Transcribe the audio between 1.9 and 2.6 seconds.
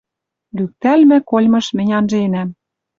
анженӓм—